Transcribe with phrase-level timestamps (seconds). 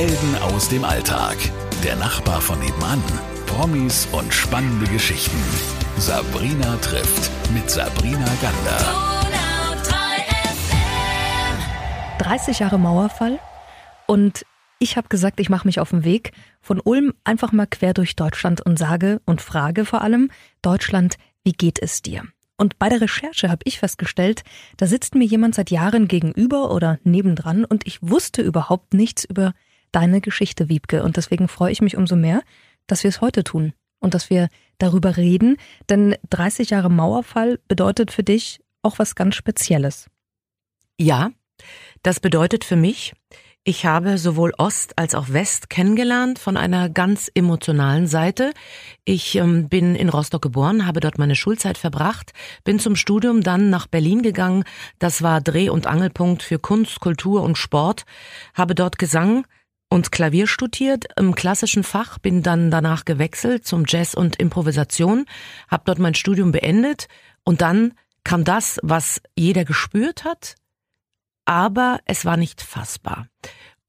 [0.00, 1.36] Helden aus dem Alltag.
[1.84, 3.02] Der Nachbar von nebenan.
[3.44, 5.36] Promis und spannende Geschichten.
[5.98, 8.78] Sabrina trifft mit Sabrina Gander.
[12.18, 13.38] 30 Jahre Mauerfall
[14.06, 14.46] und
[14.78, 18.16] ich habe gesagt, ich mache mich auf den Weg von Ulm einfach mal quer durch
[18.16, 20.30] Deutschland und sage und frage vor allem,
[20.62, 22.22] Deutschland, wie geht es dir?
[22.56, 24.44] Und bei der Recherche habe ich festgestellt,
[24.78, 29.52] da sitzt mir jemand seit Jahren gegenüber oder nebendran und ich wusste überhaupt nichts über
[29.92, 31.02] deine Geschichte, Wiebke.
[31.02, 32.42] Und deswegen freue ich mich umso mehr,
[32.86, 34.48] dass wir es heute tun und dass wir
[34.78, 35.56] darüber reden.
[35.88, 40.06] Denn 30 Jahre Mauerfall bedeutet für dich auch was ganz Spezielles.
[40.98, 41.30] Ja,
[42.02, 43.12] das bedeutet für mich,
[43.62, 48.54] ich habe sowohl Ost als auch West kennengelernt von einer ganz emotionalen Seite.
[49.04, 52.32] Ich ähm, bin in Rostock geboren, habe dort meine Schulzeit verbracht,
[52.64, 54.64] bin zum Studium dann nach Berlin gegangen.
[54.98, 58.06] Das war Dreh- und Angelpunkt für Kunst, Kultur und Sport.
[58.54, 59.44] Habe dort Gesang
[59.90, 65.26] und Klavier studiert im klassischen Fach, bin dann danach gewechselt zum Jazz und Improvisation,
[65.68, 67.08] habe dort mein Studium beendet
[67.44, 67.92] und dann
[68.24, 70.54] kam das, was jeder gespürt hat,
[71.44, 73.26] aber es war nicht fassbar.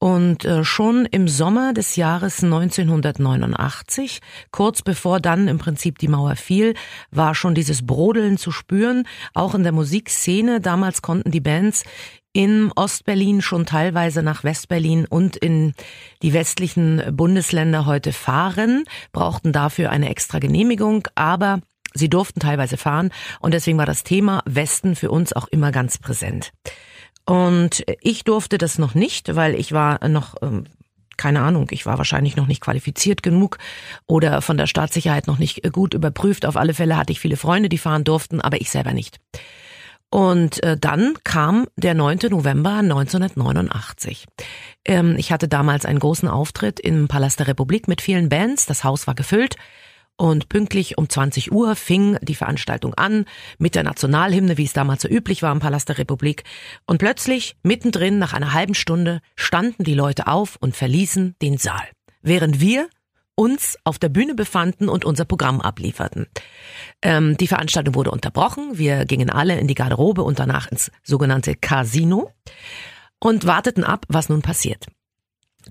[0.02, 4.18] Und äh, schon im Sommer des Jahres 1989,
[4.50, 6.74] kurz bevor dann im Prinzip die Mauer fiel,
[7.12, 10.60] war schon dieses Brodeln zu spüren, auch in der Musikszene.
[10.60, 11.84] Damals konnten die Bands
[12.32, 15.74] in Ostberlin schon teilweise nach Westberlin und in
[16.22, 21.60] die westlichen Bundesländer heute fahren, brauchten dafür eine extra Genehmigung, aber
[21.94, 25.98] sie durften teilweise fahren und deswegen war das Thema Westen für uns auch immer ganz
[25.98, 26.52] präsent.
[27.24, 30.64] Und ich durfte das noch nicht, weil ich war noch ähm,
[31.16, 33.58] keine Ahnung, ich war wahrscheinlich noch nicht qualifiziert genug
[34.06, 36.46] oder von der Staatssicherheit noch nicht gut überprüft.
[36.46, 39.20] Auf alle Fälle hatte ich viele Freunde, die fahren durften, aber ich selber nicht.
[40.12, 42.18] Und äh, dann kam der 9.
[42.28, 44.26] November 1989.
[44.84, 48.66] Ähm, ich hatte damals einen großen Auftritt im Palast der Republik mit vielen Bands.
[48.66, 49.56] Das Haus war gefüllt.
[50.18, 53.24] Und pünktlich um 20 Uhr fing die Veranstaltung an
[53.56, 56.44] mit der Nationalhymne, wie es damals so üblich war im Palast der Republik.
[56.86, 61.88] Und plötzlich, mittendrin, nach einer halben Stunde, standen die Leute auf und verließen den Saal.
[62.20, 62.86] Während wir
[63.34, 66.26] uns auf der Bühne befanden und unser Programm ablieferten.
[67.00, 68.78] Ähm, die Veranstaltung wurde unterbrochen.
[68.78, 72.30] Wir gingen alle in die Garderobe und danach ins sogenannte Casino
[73.18, 74.86] und warteten ab, was nun passiert.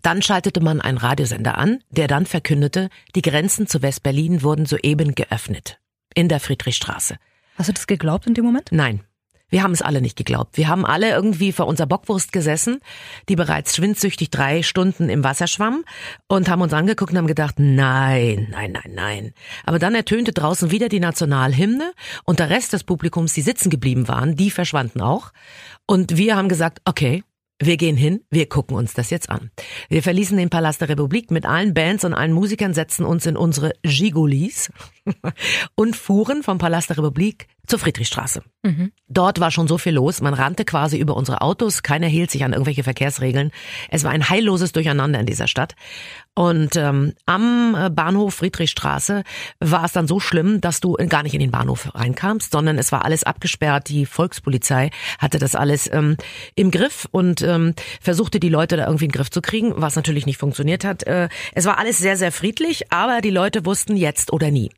[0.02, 5.16] Dann schaltete man einen Radiosender an, der dann verkündete, die Grenzen zu Westberlin wurden soeben
[5.16, 5.80] geöffnet.
[6.14, 7.18] In der Friedrichstraße.
[7.56, 8.70] Hast du das geglaubt in dem Moment?
[8.72, 9.02] Nein.
[9.52, 10.58] Wir haben es alle nicht geglaubt.
[10.58, 12.80] Wir haben alle irgendwie vor unserer Bockwurst gesessen,
[13.28, 15.84] die bereits schwindsüchtig drei Stunden im Wasser schwamm
[16.28, 19.34] und haben uns angeguckt und haben gedacht, nein, nein, nein, nein.
[19.66, 21.92] Aber dann ertönte draußen wieder die Nationalhymne
[22.24, 25.32] und der Rest des Publikums, die sitzen geblieben waren, die verschwanden auch.
[25.86, 27.24] Und wir haben gesagt, okay,
[27.64, 29.52] wir gehen hin, wir gucken uns das jetzt an.
[29.88, 33.38] Wir verließen den Palast der Republik mit allen Bands und allen Musikern, setzten uns in
[33.38, 34.72] unsere Gigolis
[35.76, 38.44] und fuhren vom Palast der Republik zur Friedrichstraße.
[38.64, 38.92] Mhm.
[39.08, 42.44] Dort war schon so viel los, man rannte quasi über unsere Autos, keiner hielt sich
[42.44, 43.52] an irgendwelche Verkehrsregeln.
[43.90, 45.76] Es war ein heilloses Durcheinander in dieser Stadt.
[46.34, 49.24] Und ähm, am äh, Bahnhof Friedrichstraße
[49.60, 52.92] war es dann so schlimm, dass du gar nicht in den Bahnhof reinkamst, sondern es
[52.92, 53.90] war alles abgesperrt.
[53.90, 56.16] Die Volkspolizei hatte das alles ähm,
[56.56, 59.96] im Griff und ähm, versuchte die Leute da irgendwie in den Griff zu kriegen, was
[59.96, 61.04] natürlich nicht funktioniert hat.
[61.04, 64.72] Äh, es war alles sehr, sehr friedlich, aber die Leute wussten jetzt oder nie.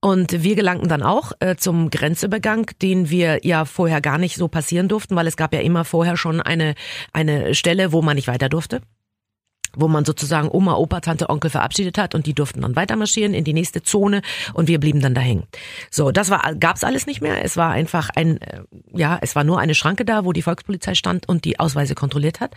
[0.00, 4.46] Und wir gelangten dann auch äh, zum Grenzübergang, den wir ja vorher gar nicht so
[4.46, 6.74] passieren durften, weil es gab ja immer vorher schon eine,
[7.12, 8.80] eine Stelle, wo man nicht weiter durfte
[9.74, 13.34] wo man sozusagen Oma, Opa, Tante, Onkel verabschiedet hat und die durften dann weiter marschieren
[13.34, 14.22] in die nächste Zone
[14.54, 15.44] und wir blieben dann da hängen.
[15.90, 17.44] So, das war gab's alles nicht mehr.
[17.44, 20.94] Es war einfach ein äh, ja, es war nur eine Schranke da, wo die Volkspolizei
[20.94, 22.54] stand und die Ausweise kontrolliert hat.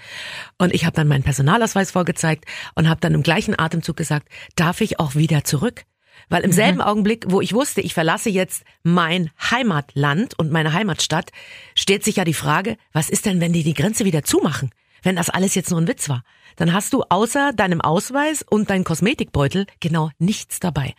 [0.58, 4.82] Und ich habe dann meinen Personalausweis vorgezeigt und habe dann im gleichen Atemzug gesagt, darf
[4.82, 5.84] ich auch wieder zurück?
[6.30, 6.56] Weil im mhm.
[6.56, 11.32] selben Augenblick, wo ich wusste, ich verlasse jetzt mein Heimatland und meine Heimatstadt,
[11.76, 14.72] stellt sich ja die Frage, was ist denn, wenn die die Grenze wieder zumachen?
[15.04, 16.24] Wenn das alles jetzt nur ein Witz war,
[16.58, 20.94] dann hast du außer deinem Ausweis und deinem Kosmetikbeutel genau nichts dabei.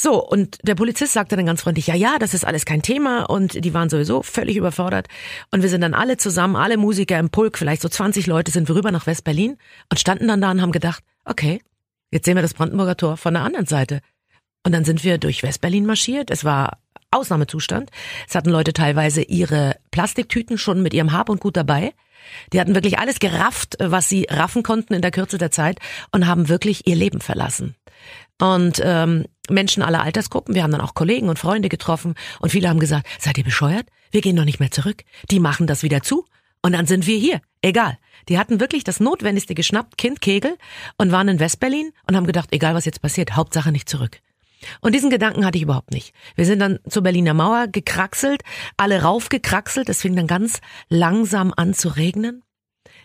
[0.00, 3.24] So, und der Polizist sagte dann ganz freundlich, ja, ja, das ist alles kein Thema
[3.24, 5.08] und die waren sowieso völlig überfordert.
[5.50, 8.68] Und wir sind dann alle zusammen, alle Musiker im Pulk, vielleicht so 20 Leute, sind
[8.68, 9.56] wir rüber nach West-Berlin
[9.90, 11.60] und standen dann da und haben gedacht, okay,
[12.10, 14.00] jetzt sehen wir das Brandenburger Tor von der anderen Seite.
[14.64, 16.30] Und dann sind wir durch Westberlin marschiert.
[16.30, 16.78] Es war
[17.10, 17.90] Ausnahmezustand.
[18.28, 21.94] Es hatten Leute teilweise ihre Plastiktüten schon mit ihrem Hab und Gut dabei.
[22.52, 25.78] Die hatten wirklich alles gerafft, was sie raffen konnten in der Kürze der Zeit
[26.12, 27.76] und haben wirklich ihr Leben verlassen.
[28.40, 32.68] Und ähm, Menschen aller Altersgruppen, wir haben dann auch Kollegen und Freunde getroffen und viele
[32.68, 33.86] haben gesagt, seid ihr bescheuert?
[34.10, 35.02] Wir gehen doch nicht mehr zurück.
[35.30, 36.24] Die machen das wieder zu.
[36.62, 37.40] Und dann sind wir hier.
[37.62, 37.98] Egal.
[38.28, 40.56] Die hatten wirklich das Notwendigste geschnappt, Kind Kegel,
[40.96, 44.20] und waren in Westberlin und haben gedacht, egal was jetzt passiert, Hauptsache nicht zurück.
[44.80, 46.14] Und diesen Gedanken hatte ich überhaupt nicht.
[46.34, 48.42] Wir sind dann zur Berliner Mauer gekraxelt,
[48.76, 49.88] alle raufgekraxelt.
[49.88, 52.42] Es fing dann ganz langsam an zu regnen.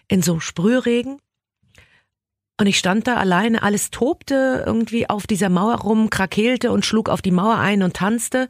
[0.08, 1.20] In so Sprühregen.
[2.60, 7.10] Und ich stand da alleine, alles tobte irgendwie auf dieser Mauer rum, krakeelte und schlug
[7.10, 8.48] auf die Mauer ein und tanzte.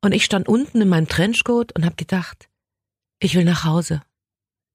[0.00, 2.48] Und ich stand unten in meinem Trenchcoat und habe gedacht,
[3.18, 4.02] ich will nach Hause.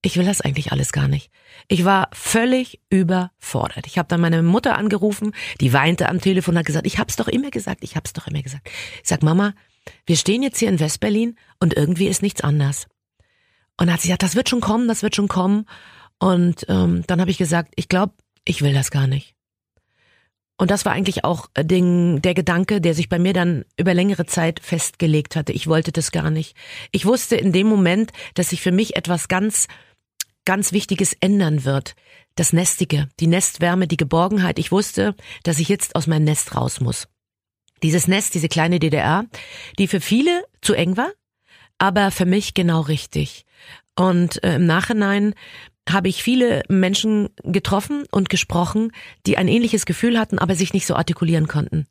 [0.03, 1.29] Ich will das eigentlich alles gar nicht.
[1.67, 3.85] Ich war völlig überfordert.
[3.85, 7.17] Ich habe dann meine Mutter angerufen, die weinte am Telefon und hat gesagt, ich hab's
[7.17, 8.67] doch immer gesagt, ich hab's doch immer gesagt.
[9.03, 9.53] Ich sag, Mama,
[10.05, 12.87] wir stehen jetzt hier in Westberlin und irgendwie ist nichts anders.
[13.77, 15.65] Und dann hat sie gesagt, das wird schon kommen, das wird schon kommen.
[16.19, 18.13] Und ähm, dann habe ich gesagt, ich glaube,
[18.43, 19.35] ich will das gar nicht.
[20.57, 23.95] Und das war eigentlich auch äh, den, der Gedanke, der sich bei mir dann über
[23.95, 25.53] längere Zeit festgelegt hatte.
[25.53, 26.55] Ich wollte das gar nicht.
[26.91, 29.67] Ich wusste in dem Moment, dass sich für mich etwas ganz
[30.45, 31.95] ganz Wichtiges ändern wird.
[32.35, 34.59] Das Nestige, die Nestwärme, die Geborgenheit.
[34.59, 37.07] Ich wusste, dass ich jetzt aus meinem Nest raus muss.
[37.83, 39.25] Dieses Nest, diese kleine DDR,
[39.79, 41.11] die für viele zu eng war,
[41.77, 43.45] aber für mich genau richtig.
[43.95, 45.33] Und äh, im Nachhinein
[45.89, 48.91] habe ich viele Menschen getroffen und gesprochen,
[49.25, 51.87] die ein ähnliches Gefühl hatten, aber sich nicht so artikulieren konnten.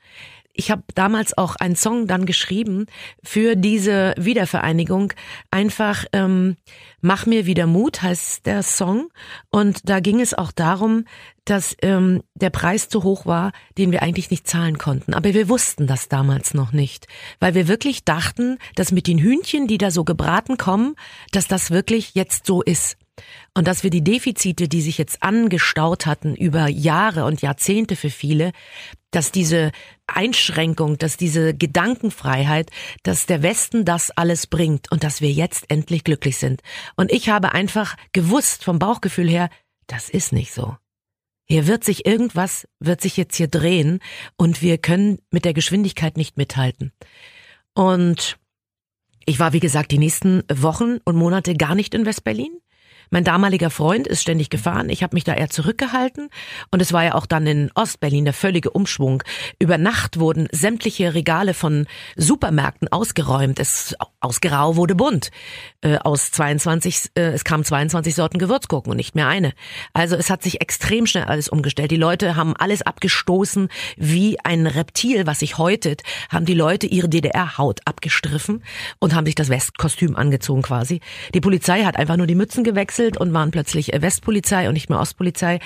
[0.52, 2.86] Ich habe damals auch einen Song dann geschrieben
[3.22, 5.12] für diese Wiedervereinigung.
[5.50, 6.56] Einfach ähm,
[7.02, 9.08] Mach mir wieder Mut heißt der Song.
[9.50, 11.04] Und da ging es auch darum,
[11.46, 15.14] dass ähm, der Preis zu hoch war, den wir eigentlich nicht zahlen konnten.
[15.14, 17.06] Aber wir wussten das damals noch nicht,
[17.40, 20.94] weil wir wirklich dachten, dass mit den Hühnchen, die da so gebraten kommen,
[21.32, 22.96] dass das wirklich jetzt so ist.
[23.54, 28.10] Und dass wir die Defizite, die sich jetzt angestaut hatten über Jahre und Jahrzehnte für
[28.10, 28.52] viele,
[29.10, 29.72] dass diese
[30.16, 32.70] Einschränkung, dass diese Gedankenfreiheit,
[33.02, 36.62] dass der Westen das alles bringt und dass wir jetzt endlich glücklich sind.
[36.96, 39.50] Und ich habe einfach gewusst vom Bauchgefühl her,
[39.86, 40.76] das ist nicht so.
[41.46, 43.98] Hier wird sich irgendwas, wird sich jetzt hier drehen
[44.36, 46.92] und wir können mit der Geschwindigkeit nicht mithalten.
[47.74, 48.38] Und
[49.26, 52.59] ich war, wie gesagt, die nächsten Wochen und Monate gar nicht in Westberlin.
[53.10, 54.88] Mein damaliger Freund ist ständig gefahren.
[54.88, 56.30] Ich habe mich da eher zurückgehalten.
[56.70, 59.24] Und es war ja auch dann in Ostberlin der völlige Umschwung.
[59.58, 63.58] Über Nacht wurden sämtliche Regale von Supermärkten ausgeräumt.
[63.58, 65.30] Es aus Grau wurde bunt.
[65.80, 69.54] Äh, aus 22, äh, es kamen 22 Sorten Gewürzgurken und nicht mehr eine.
[69.92, 71.90] Also es hat sich extrem schnell alles umgestellt.
[71.90, 77.08] Die Leute haben alles abgestoßen wie ein Reptil, was sich häutet, haben die Leute ihre
[77.08, 78.62] DDR-Haut abgestriffen
[79.00, 81.00] und haben sich das Westkostüm angezogen quasi.
[81.34, 84.74] Die Polizei hat einfach nur die Mützen gewechselt gewechselt und waren plötzlich äh, Westpolizei und
[84.74, 85.60] nicht mehr Ostpolizei.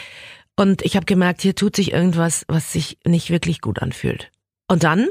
[0.57, 4.31] Und ich habe gemerkt, hier tut sich irgendwas, was sich nicht wirklich gut anfühlt.
[4.69, 5.09] Und dann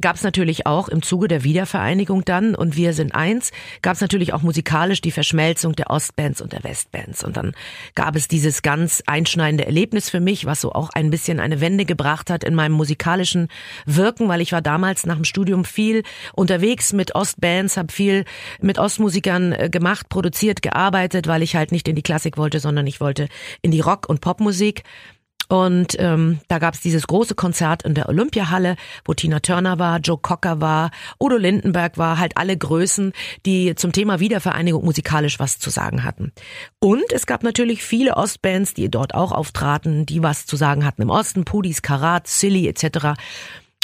[0.00, 3.50] gab es natürlich auch im Zuge der Wiedervereinigung dann und wir sind eins,
[3.82, 7.24] gab es natürlich auch musikalisch die Verschmelzung der Ostbands und der Westbands.
[7.24, 7.52] Und dann
[7.94, 11.84] gab es dieses ganz einschneidende Erlebnis für mich, was so auch ein bisschen eine Wende
[11.84, 13.48] gebracht hat in meinem musikalischen
[13.86, 16.02] Wirken, weil ich war damals nach dem Studium viel
[16.34, 18.24] unterwegs mit Ostbands, habe viel
[18.60, 22.86] mit Ostmusikern äh, gemacht, produziert, gearbeitet, weil ich halt nicht in die Klassik wollte, sondern
[22.86, 23.28] ich wollte
[23.62, 24.82] in die Rock- und Popmusik.
[25.48, 29.98] Und ähm, da gab es dieses große Konzert in der Olympiahalle, wo Tina Turner war,
[29.98, 33.12] Joe Cocker war, Udo Lindenberg war, halt alle Größen,
[33.46, 36.32] die zum Thema Wiedervereinigung musikalisch was zu sagen hatten.
[36.80, 41.02] Und es gab natürlich viele Ostbands, die dort auch auftraten, die was zu sagen hatten
[41.02, 43.14] im Osten, Pudis, Karat, Silly etc.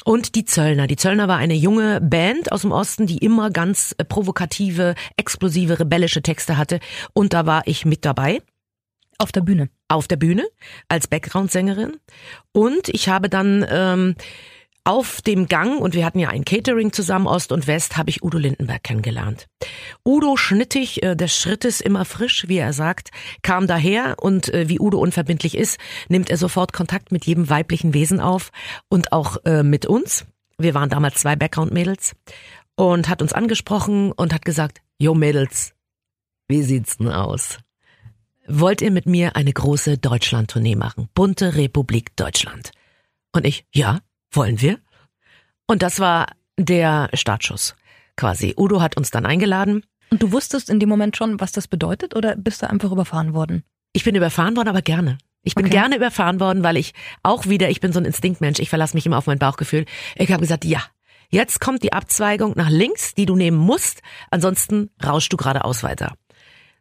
[0.04, 0.86] Und die Zöllner.
[0.86, 5.80] Die Zöllner war eine junge Band aus dem Osten, die immer ganz äh, provokative, explosive,
[5.80, 6.78] rebellische Texte hatte.
[7.14, 8.42] Und da war ich mit dabei.
[9.16, 9.70] Auf der Bühne.
[9.94, 10.44] Auf der Bühne
[10.88, 11.98] als Background-Sängerin.
[12.52, 14.16] Und ich habe dann ähm,
[14.82, 18.24] auf dem Gang, und wir hatten ja ein Catering zusammen, Ost und West, habe ich
[18.24, 19.46] Udo Lindenberg kennengelernt.
[20.04, 23.10] Udo schnittig, äh, des Schrittes immer frisch, wie er sagt,
[23.42, 27.94] kam daher und äh, wie Udo unverbindlich ist, nimmt er sofort Kontakt mit jedem weiblichen
[27.94, 28.50] Wesen auf
[28.88, 30.26] und auch äh, mit uns.
[30.58, 32.14] Wir waren damals zwei Background-Mädels
[32.76, 35.72] und hat uns angesprochen und hat gesagt, Jo Mädels,
[36.48, 37.58] wie sieht's denn aus?
[38.46, 41.08] Wollt ihr mit mir eine große Deutschland-Tournee machen?
[41.14, 42.72] Bunte Republik Deutschland.
[43.32, 44.78] Und ich, ja, wollen wir?
[45.66, 46.26] Und das war
[46.58, 47.74] der Startschuss
[48.16, 48.54] quasi.
[48.56, 49.84] Udo hat uns dann eingeladen.
[50.10, 53.34] Und du wusstest in dem Moment schon, was das bedeutet oder bist du einfach überfahren
[53.34, 53.64] worden?
[53.92, 55.18] Ich bin überfahren worden, aber gerne.
[55.42, 55.74] Ich bin okay.
[55.74, 59.06] gerne überfahren worden, weil ich auch wieder, ich bin so ein Instinktmensch, ich verlasse mich
[59.06, 59.84] immer auf mein Bauchgefühl.
[60.16, 60.82] Ich habe gesagt, ja,
[61.28, 66.14] jetzt kommt die Abzweigung nach links, die du nehmen musst, ansonsten rauschst du geradeaus weiter.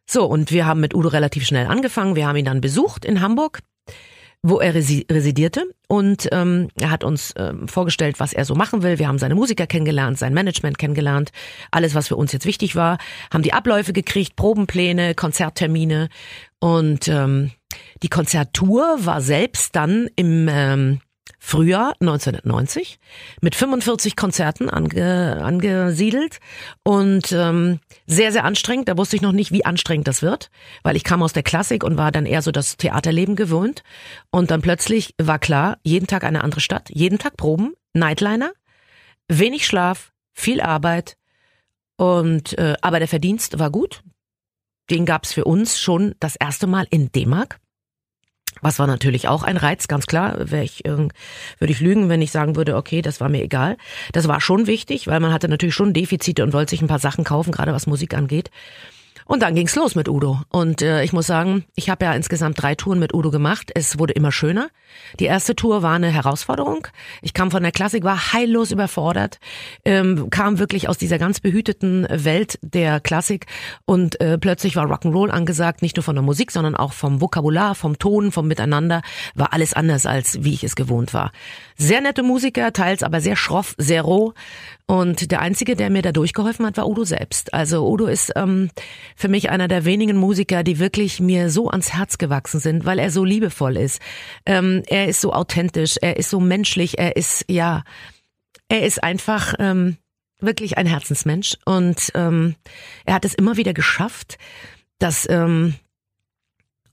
[0.06, 2.16] So, und wir haben mit Udo relativ schnell angefangen.
[2.16, 3.62] Wir haben ihn dann besucht in Hamburg.
[4.46, 9.00] wo er residierte und ähm, er hat uns ähm, vorgestellt, was er so machen will.
[9.00, 11.32] Wir haben seine Musiker kennengelernt, sein Management kennengelernt,
[11.72, 12.98] alles, was für uns jetzt wichtig war,
[13.34, 16.10] haben die Abläufe gekriegt, Probenpläne, Konzerttermine
[16.60, 17.52] und ähm,
[18.04, 21.00] die Konzerttour war selbst dann im ähm,
[21.40, 23.00] Frühjahr 1990
[23.42, 26.40] mit 45 Konzerten ange, angesiedelt
[26.84, 28.90] und ähm, sehr, sehr anstrengend.
[28.90, 30.50] Da wusste ich noch nicht, wie anstrengend das wird,
[30.84, 33.84] weil ich kam aus der Klassik und war dann eher so das Theaterleben gewöhnt.
[34.32, 38.52] Und dann plötzlich war klar, jeden Tag eine andere Stadt, jeden Tag Proben, Nightliner,
[39.28, 41.18] wenig Schlaf, viel Arbeit
[41.98, 44.02] und äh, aber der Verdienst war gut.
[44.90, 47.60] Den gab's für uns schon das erste Mal in D-Mark.
[48.62, 50.52] Was war natürlich auch ein Reiz, ganz klar.
[50.52, 51.14] Ich, würde
[51.60, 53.78] ich lügen, wenn ich sagen würde, okay, das war mir egal.
[54.12, 57.00] Das war schon wichtig, weil man hatte natürlich schon Defizite und wollte sich ein paar
[57.00, 58.52] Sachen kaufen, gerade was Musik angeht.
[59.26, 60.42] Und dann ging's los mit Udo.
[60.50, 63.72] Und äh, ich muss sagen, ich habe ja insgesamt drei Touren mit Udo gemacht.
[63.74, 64.70] Es wurde immer schöner.
[65.20, 66.88] Die erste Tour war eine Herausforderung.
[67.22, 69.40] Ich kam von der Klassik, war heillos überfordert,
[69.86, 73.46] ähm, kam wirklich aus dieser ganz behüteten Welt der Klassik
[73.86, 77.76] und äh, plötzlich war Rock'n'Roll angesagt, nicht nur von der Musik, sondern auch vom Vokabular,
[77.76, 79.02] vom Ton, vom Miteinander,
[79.36, 81.32] war alles anders als wie ich es gewohnt war.
[81.78, 84.34] Sehr nette Musiker, teils aber sehr schroff, sehr roh.
[84.86, 87.54] Und der Einzige, der mir da durchgeholfen hat, war Udo selbst.
[87.54, 88.70] Also Udo ist ähm,
[89.16, 93.00] für mich einer der wenigen Musiker, die wirklich mir so ans Herz gewachsen sind, weil
[93.00, 94.02] er so liebevoll ist.
[94.46, 97.84] Ähm, er ist so authentisch, er ist so menschlich, er ist, ja,
[98.68, 99.98] er ist einfach ähm,
[100.40, 101.58] wirklich ein Herzensmensch.
[101.66, 102.56] Und ähm,
[103.06, 104.38] er hat es immer wieder geschafft,
[105.00, 105.76] dass ähm,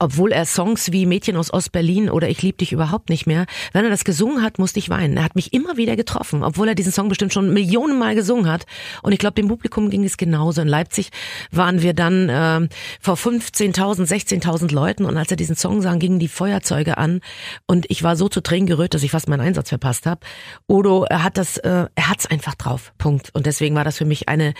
[0.01, 3.85] obwohl er Songs wie Mädchen aus Ostberlin oder Ich lieb dich überhaupt nicht mehr, wenn
[3.85, 5.19] er das gesungen hat, musste ich weinen.
[5.19, 8.51] Er hat mich immer wieder getroffen, obwohl er diesen Song bestimmt schon Millionen Mal gesungen
[8.51, 8.65] hat.
[9.03, 10.63] Und ich glaube, dem Publikum ging es genauso.
[10.63, 11.11] In Leipzig
[11.51, 12.69] waren wir dann äh,
[13.01, 17.21] vor 15.000, 16.000 Leuten und als er diesen Song sang, gingen die Feuerzeuge an
[17.67, 20.21] und ich war so zu Tränen gerührt, dass ich fast meinen Einsatz verpasst habe.
[20.67, 22.93] Odo, er hat das, äh, er hat's einfach drauf.
[22.97, 23.31] Punkt.
[23.35, 24.55] Und deswegen war das für mich eine,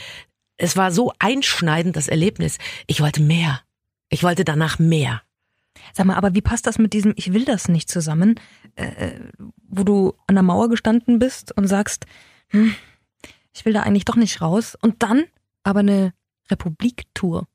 [0.59, 2.59] es war so einschneidend das Erlebnis.
[2.87, 3.61] Ich wollte mehr.
[4.11, 5.23] Ich wollte danach mehr.
[5.93, 8.39] Sag mal, aber wie passt das mit diesem Ich will das nicht zusammen,
[8.77, 9.21] äh, äh,
[9.69, 12.07] wo du an der Mauer gestanden bist und sagst,
[12.49, 12.75] hm,
[13.53, 15.25] ich will da eigentlich doch nicht raus und dann
[15.63, 16.13] aber eine
[16.51, 17.47] Republiktour.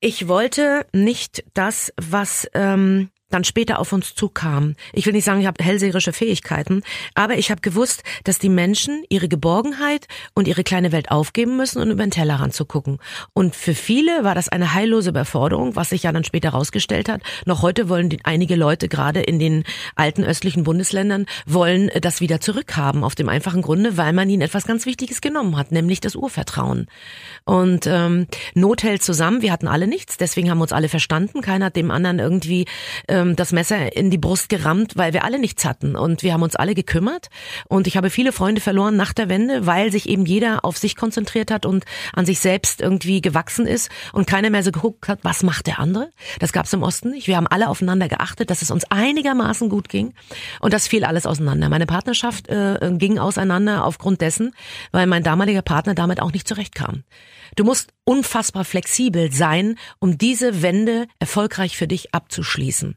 [0.00, 4.74] Ich wollte nicht das, was ähm, dann später auf uns zukam.
[4.92, 6.82] Ich will nicht sagen, ich habe hellseherische Fähigkeiten,
[7.14, 11.82] aber ich habe gewusst, dass die Menschen ihre Geborgenheit und ihre kleine Welt aufgeben müssen
[11.82, 12.98] und über den Tellerrand zu gucken.
[13.32, 17.22] Und für viele war das eine heillose Überforderung, was sich ja dann später herausgestellt hat.
[17.46, 19.64] Noch heute wollen die, einige Leute gerade in den
[19.96, 24.66] alten östlichen Bundesländern wollen das wieder zurückhaben, auf dem einfachen Grunde, weil man ihnen etwas
[24.66, 26.86] ganz Wichtiges genommen hat, nämlich das Urvertrauen.
[27.44, 29.42] Und ähm, Not hält zusammen.
[29.42, 31.40] Wir hatten alle nichts, deswegen haben uns alle verstanden.
[31.40, 32.66] Keiner hat dem anderen irgendwie
[33.08, 36.32] äh, ähm, das Messer in die Brust gerammt, weil wir alle nichts hatten und wir
[36.32, 37.28] haben uns alle gekümmert
[37.68, 40.96] und ich habe viele Freunde verloren nach der Wende, weil sich eben jeder auf sich
[40.96, 45.20] konzentriert hat und an sich selbst irgendwie gewachsen ist und keiner mehr so geguckt hat,
[45.22, 46.10] was macht der andere.
[46.38, 47.26] Das gab es im Osten nicht.
[47.26, 50.12] Wir haben alle aufeinander geachtet, dass es uns einigermaßen gut ging
[50.60, 51.68] und das fiel alles auseinander.
[51.68, 54.54] Meine Partnerschaft äh, ging auseinander aufgrund dessen,
[54.92, 57.04] weil mein damaliger Partner damit auch nicht zurechtkam.
[57.54, 62.96] Du musst unfassbar flexibel sein, um diese Wende erfolgreich für dich abzuschließen.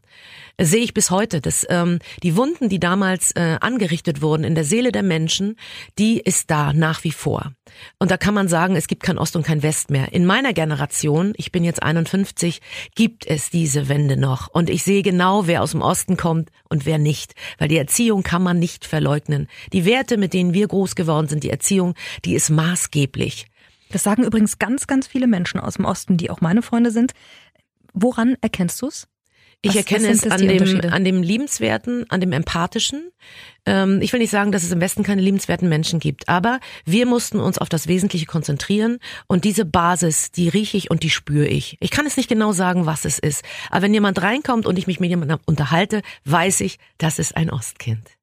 [0.61, 4.65] Sehe ich bis heute, dass ähm, die Wunden, die damals äh, angerichtet wurden in der
[4.65, 5.55] Seele der Menschen,
[5.97, 7.53] die ist da nach wie vor.
[7.97, 10.11] Und da kann man sagen, es gibt kein Ost und kein West mehr.
[10.11, 12.59] In meiner Generation, ich bin jetzt 51,
[12.95, 14.47] gibt es diese Wende noch.
[14.47, 17.35] Und ich sehe genau, wer aus dem Osten kommt und wer nicht.
[17.57, 19.47] Weil die Erziehung kann man nicht verleugnen.
[19.71, 23.47] Die Werte, mit denen wir groß geworden sind, die Erziehung, die ist maßgeblich.
[23.91, 27.13] Das sagen übrigens ganz, ganz viele Menschen aus dem Osten, die auch meine Freunde sind.
[27.93, 28.87] Woran erkennst du
[29.61, 33.11] Ich erkenne es an dem, an dem Liebenswerten, an dem Empathischen.
[33.65, 37.05] Ähm, ich will nicht sagen, dass es im Westen keine liebenswerten Menschen gibt, aber wir
[37.05, 41.47] mussten uns auf das Wesentliche konzentrieren und diese Basis, die rieche ich und die spüre
[41.47, 41.75] ich.
[41.81, 44.87] Ich kann es nicht genau sagen, was es ist, aber wenn jemand reinkommt und ich
[44.87, 48.18] mich mit jemandem unterhalte, weiß ich, das ist ein Ostkind.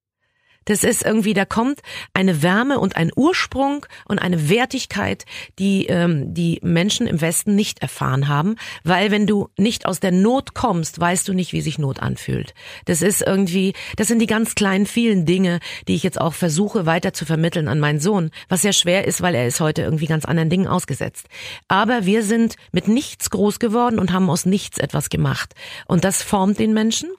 [0.67, 1.81] Das ist irgendwie, da kommt
[2.13, 5.25] eine Wärme und ein Ursprung und eine Wertigkeit,
[5.59, 10.13] die ähm, die Menschen im Westen nicht erfahren haben, weil wenn du nicht aus der
[10.13, 12.53] Not kommst, weißt du nicht, wie sich Not anfühlt.
[12.85, 16.85] Das ist irgendwie, das sind die ganz kleinen vielen Dinge, die ich jetzt auch versuche
[16.85, 20.07] weiter zu vermitteln an meinen Sohn, was sehr schwer ist, weil er ist heute irgendwie
[20.07, 21.29] ganz anderen Dingen ausgesetzt.
[21.69, 25.55] Aber wir sind mit nichts groß geworden und haben aus nichts etwas gemacht
[25.87, 27.11] und das formt den Menschen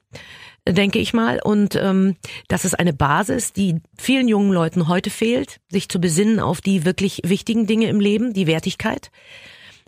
[0.74, 1.40] denke ich mal.
[1.44, 2.16] Und ähm,
[2.48, 6.86] das ist eine Basis, die vielen jungen Leuten heute fehlt, sich zu besinnen auf die
[6.86, 9.12] wirklich wichtigen Dinge im Leben, die Wertigkeit.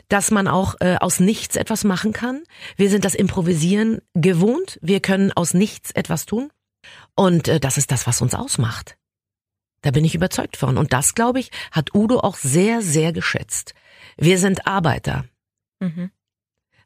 [0.09, 2.43] dass man auch äh, aus nichts etwas machen kann.
[2.75, 4.79] Wir sind das Improvisieren gewohnt.
[4.81, 6.49] Wir können aus nichts etwas tun.
[7.15, 8.97] Und äh, das ist das, was uns ausmacht.
[9.81, 10.77] Da bin ich überzeugt von.
[10.77, 13.75] Und das, glaube ich, hat Udo auch sehr, sehr geschätzt.
[14.17, 15.25] Wir sind Arbeiter.
[15.79, 16.11] Mhm.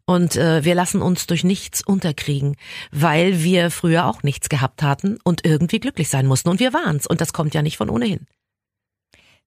[0.05, 2.57] Und äh, wir lassen uns durch nichts unterkriegen,
[2.91, 6.49] weil wir früher auch nichts gehabt hatten und irgendwie glücklich sein mussten.
[6.49, 7.07] Und wir waren's.
[7.07, 8.27] Und das kommt ja nicht von ohnehin.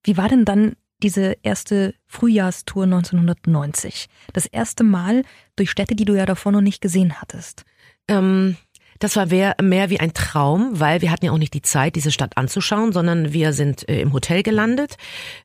[0.02, 4.08] Wie war denn dann diese erste Frühjahrstour 1990?
[4.32, 5.24] Das erste Mal
[5.56, 7.64] durch Städte, die du ja davor noch nicht gesehen hattest.
[8.08, 8.56] Ähm,
[8.98, 12.10] das war mehr wie ein Traum, weil wir hatten ja auch nicht die Zeit, diese
[12.10, 14.96] Stadt anzuschauen, sondern wir sind äh, im Hotel gelandet.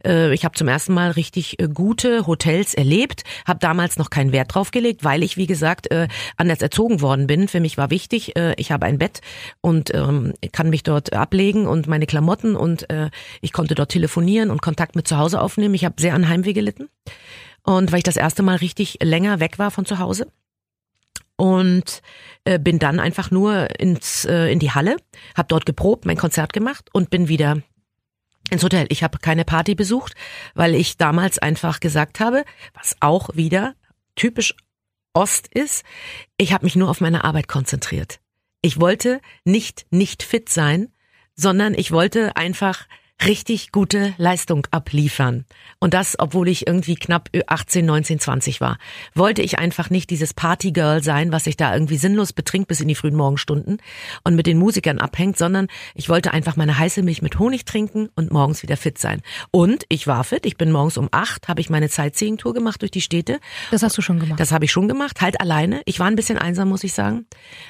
[0.06, 4.32] Äh, ich habe zum ersten Mal richtig äh, gute Hotels erlebt, habe damals noch keinen
[4.32, 5.90] Wert drauf gelegt, weil ich, wie gesagt,
[6.38, 7.48] anders erzogen worden bin.
[7.48, 9.22] Für mich war wichtig, ich habe ein Bett
[9.62, 12.88] und ähm, kann mich dort ablegen und meine Klamotten und
[13.42, 15.76] ich konnte dort telefonieren und Kontakt mit zu Hause aufnehmen.
[15.76, 16.90] Ich habe sehr an Heimweh gelitten.
[17.64, 20.28] Und weil ich das erste Mal richtig länger weg war von zu Hause
[21.42, 22.04] und
[22.44, 24.98] äh, bin dann einfach nur ins äh, in die Halle,
[25.36, 27.64] habe dort geprobt, mein Konzert gemacht und bin wieder
[28.52, 28.86] ins Hotel.
[28.90, 30.14] Ich habe keine Party besucht,
[30.54, 32.46] weil ich damals einfach gesagt habe,
[32.76, 33.74] was auch wieder
[34.16, 34.54] typisch
[35.14, 35.84] Ost ist,
[36.38, 38.20] ich habe mich nur auf meine Arbeit konzentriert.
[38.62, 40.90] Ich wollte nicht nicht fit sein,
[41.34, 42.86] sondern ich wollte einfach
[43.26, 45.46] richtig gute Leistung abliefern.
[45.80, 48.78] Und das, obwohl ich irgendwie knapp 18, 19, 20 war.
[49.14, 52.88] Wollte ich einfach nicht dieses Partygirl sein, was sich da irgendwie sinnlos betrinkt bis in
[52.88, 53.82] die frühen Morgenstunden
[54.24, 58.10] und mit den Musikern abhängt, sondern ich wollte einfach meine heiße Milch mit Honig trinken
[58.16, 59.22] und morgens wieder fit sein.
[59.52, 60.46] Und ich war fit.
[60.46, 63.40] Ich bin morgens um acht, habe ich meine Sightseeing-Tour gemacht durch die Städte.
[63.72, 64.40] Das hast du schon gemacht?
[64.40, 65.82] Das habe ich schon gemacht, halt alleine.
[65.86, 67.26] Ich war ein bisschen einsam, muss ich sagen,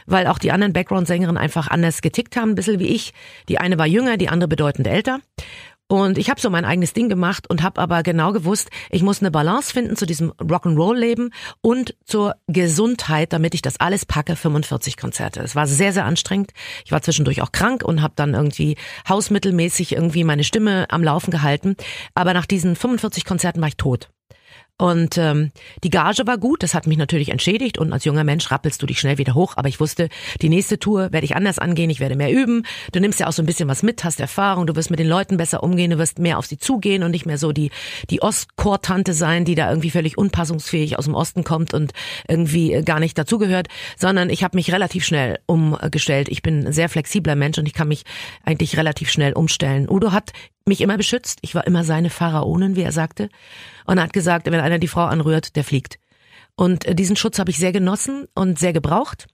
[0.06, 3.14] weil auch die anderen Background-Sängerinnen einfach anders getickt haben, ein bisschen wie ich.
[3.50, 5.20] Die eine war jünger, die andere bedeutend älter.
[5.92, 9.20] Und ich habe so mein eigenes Ding gemacht und habe aber genau gewusst, ich muss
[9.20, 14.38] eine Balance finden zu diesem Rock'n'Roll-Leben und zur Gesundheit, damit ich das alles packe.
[14.38, 15.42] 45 Konzerte.
[15.42, 16.52] Es war sehr, sehr anstrengend.
[16.86, 18.78] Ich war zwischendurch auch krank und habe dann irgendwie
[19.10, 21.76] hausmittelmäßig irgendwie meine Stimme am Laufen gehalten.
[22.16, 24.08] Aber nach diesen 45 Konzerten war ich tot.
[24.82, 25.52] Und ähm,
[25.84, 28.88] die Gage war gut, das hat mich natürlich entschädigt und als junger Mensch rappelst du
[28.88, 29.54] dich schnell wieder hoch.
[29.56, 30.10] Aber ich wusste,
[30.42, 32.64] die nächste Tour werde ich anders angehen, ich werde mehr üben.
[32.92, 35.08] Du nimmst ja auch so ein bisschen was mit, hast Erfahrung, du wirst mit den
[35.08, 37.70] Leuten besser umgehen, du wirst mehr auf sie zugehen und nicht mehr so die,
[38.10, 41.92] die Ostchor-Tante sein, die da irgendwie völlig unpassungsfähig aus dem Osten kommt und
[42.28, 43.68] irgendwie äh, gar nicht dazugehört,
[43.98, 46.28] sondern ich habe mich relativ schnell umgestellt.
[46.28, 48.04] Ich bin ein sehr flexibler Mensch und ich kann mich
[48.46, 49.88] eigentlich relativ schnell umstellen.
[49.88, 50.32] Udo hat
[50.66, 51.40] mich immer beschützt.
[51.42, 53.30] Ich war immer seine Pharaonin, wie er sagte.
[53.86, 56.00] Und er hat gesagt, wenn einer die Frau anrührt, der fliegt.
[56.56, 59.28] Und äh, diesen Schutz habe ich sehr genossen und sehr gebraucht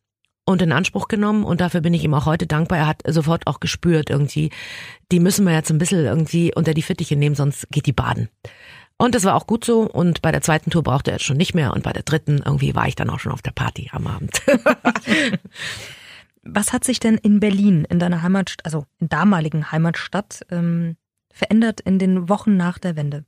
[0.47, 2.79] und in Anspruch genommen und dafür bin ich ihm auch heute dankbar.
[2.79, 4.49] Er hat sofort auch gespürt irgendwie,
[5.11, 8.29] die müssen wir jetzt ein bisschen irgendwie unter die Fittiche nehmen, sonst geht die baden.
[8.97, 11.37] Und das war auch gut so und bei der zweiten Tour brauchte er es schon
[11.37, 13.89] nicht mehr und bei der dritten irgendwie war ich dann auch schon auf der Party
[13.91, 14.41] am Abend.
[16.43, 20.95] Was hat sich denn in Berlin, in deiner Heimatstadt, also in damaligen Heimatstadt, ähm,
[21.38, 23.26] verändert in den Wochen nach der Wende?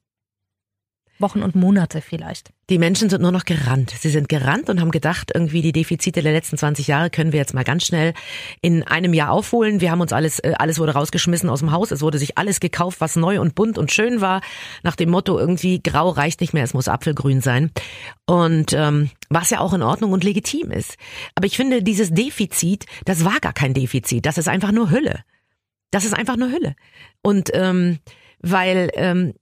[1.20, 2.52] Wochen und Monate vielleicht.
[2.70, 3.94] Die Menschen sind nur noch gerannt.
[4.00, 7.40] Sie sind gerannt und haben gedacht, irgendwie die Defizite der letzten 20 Jahre können wir
[7.40, 8.14] jetzt mal ganz schnell
[8.62, 9.82] in einem Jahr aufholen.
[9.82, 11.92] Wir haben uns alles, äh, alles wurde rausgeschmissen aus dem Haus.
[11.92, 14.42] Es wurde sich alles gekauft, was neu und bunt und schön war.
[14.84, 17.72] Nach dem Motto irgendwie grau reicht nicht mehr, es muss apfelgrün sein.
[18.26, 20.96] Und ähm, was ja auch in Ordnung und legitim ist.
[21.36, 24.26] Aber ich finde, dieses Defizit, das war gar kein Defizit.
[24.26, 25.24] Das ist einfach nur Hülle.
[25.92, 26.76] Das ist einfach nur Hülle.
[27.22, 28.00] Und ähm,
[28.40, 29.34] weil ähm,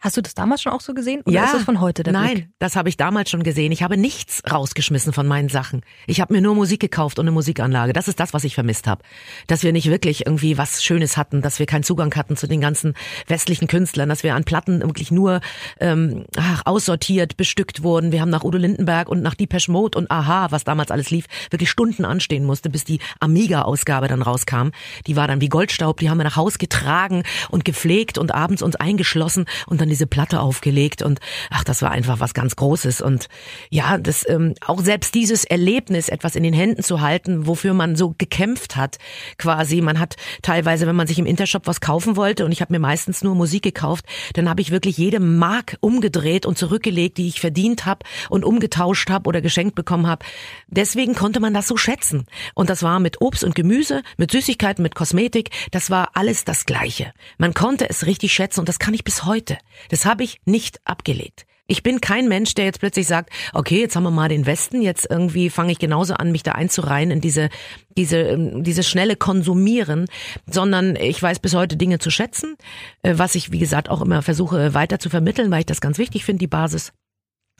[0.00, 1.20] Hast du das damals schon auch so gesehen?
[1.26, 2.48] Oder ja, ist das von heute der Nein, Blick?
[2.58, 3.70] das habe ich damals schon gesehen.
[3.70, 5.82] Ich habe nichts rausgeschmissen von meinen Sachen.
[6.06, 7.92] Ich habe mir nur Musik gekauft und eine Musikanlage.
[7.92, 9.02] Das ist das, was ich vermisst habe.
[9.46, 12.62] Dass wir nicht wirklich irgendwie was Schönes hatten, dass wir keinen Zugang hatten zu den
[12.62, 12.94] ganzen
[13.26, 15.42] westlichen Künstlern, dass wir an Platten wirklich nur
[15.80, 18.10] ähm, ach, aussortiert, bestückt wurden.
[18.10, 21.26] Wir haben nach Udo Lindenberg und nach Depeche Mode und Aha, was damals alles lief,
[21.50, 24.70] wirklich Stunden anstehen musste, bis die Amiga-Ausgabe dann rauskam.
[25.06, 28.62] Die war dann wie Goldstaub, die haben wir nach Haus getragen und gepflegt und abends
[28.62, 33.00] uns eingeschlossen und dann diese Platte aufgelegt und ach, das war einfach was ganz Großes
[33.00, 33.28] und
[33.70, 37.96] ja, das ähm, auch selbst dieses Erlebnis, etwas in den Händen zu halten, wofür man
[37.96, 38.98] so gekämpft hat,
[39.38, 39.80] quasi.
[39.80, 42.78] Man hat teilweise, wenn man sich im Intershop was kaufen wollte und ich habe mir
[42.78, 47.40] meistens nur Musik gekauft, dann habe ich wirklich jede Mark umgedreht und zurückgelegt, die ich
[47.40, 50.24] verdient habe und umgetauscht habe oder geschenkt bekommen habe.
[50.68, 54.82] Deswegen konnte man das so schätzen und das war mit Obst und Gemüse, mit Süßigkeiten,
[54.82, 57.12] mit Kosmetik, das war alles das Gleiche.
[57.38, 59.58] Man konnte es richtig schätzen und das kann ich bis heute.
[59.88, 61.46] Das habe ich nicht abgelegt.
[61.70, 64.82] Ich bin kein Mensch, der jetzt plötzlich sagt, okay, jetzt haben wir mal den Westen,
[64.82, 67.48] jetzt irgendwie fange ich genauso an, mich da einzureihen in diese,
[67.96, 70.06] diese, ähm, diese schnelle Konsumieren,
[70.50, 72.56] sondern ich weiß bis heute Dinge zu schätzen,
[73.02, 75.98] äh, was ich, wie gesagt, auch immer versuche weiter zu vermitteln, weil ich das ganz
[75.98, 76.92] wichtig finde, die Basis.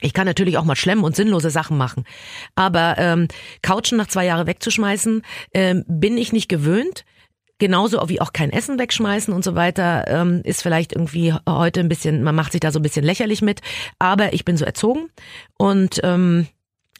[0.01, 2.03] Ich kann natürlich auch mal schlemmen und sinnlose Sachen machen.
[2.55, 3.29] Aber ähm,
[3.61, 5.21] Couchen nach zwei Jahren wegzuschmeißen,
[5.53, 7.05] ähm, bin ich nicht gewöhnt.
[7.61, 11.89] Genauso wie auch kein Essen wegschmeißen und so weiter, ähm, ist vielleicht irgendwie heute ein
[11.89, 13.61] bisschen, man macht sich da so ein bisschen lächerlich mit.
[13.99, 15.11] Aber ich bin so erzogen
[15.59, 16.47] und ähm,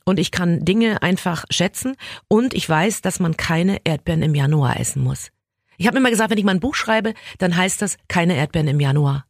[0.06, 1.96] und ich kann Dinge einfach schätzen
[2.28, 5.32] und ich weiß, dass man keine Erdbeeren im Januar essen muss.
[5.78, 8.68] Ich habe immer gesagt, wenn ich mal ein Buch schreibe, dann heißt das keine Erdbeeren
[8.68, 9.26] im Januar.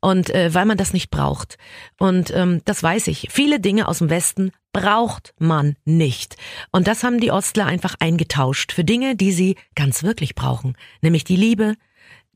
[0.00, 1.58] Und äh, weil man das nicht braucht.
[1.98, 3.28] Und ähm, das weiß ich.
[3.30, 6.36] Viele Dinge aus dem Westen braucht man nicht.
[6.70, 10.76] Und das haben die Ostler einfach eingetauscht für Dinge, die sie ganz wirklich brauchen.
[11.00, 11.76] Nämlich die Liebe,